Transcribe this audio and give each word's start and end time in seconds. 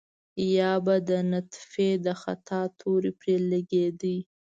يا 0.57 0.71
به 0.85 0.95
د 1.09 1.11
نطفې 1.31 1.89
د 2.05 2.07
خطا 2.21 2.61
تور 2.79 3.03
پرې 3.19 3.35
لګېده. 3.51 4.15